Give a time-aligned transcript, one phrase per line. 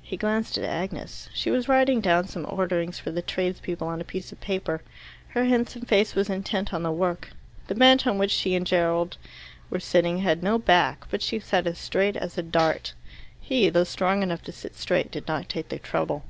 [0.00, 1.28] He glanced at Agnes.
[1.34, 4.80] She was writing down some orderings for the tradespeople on a piece of paper.
[5.30, 7.30] Her handsome face was intent on the work.
[7.66, 9.16] The bench on which she and Gerald
[9.68, 12.94] were sitting had no back, but she sat as straight as a dart.
[13.40, 16.24] He, though strong enough to sit straight, did not take the trouble.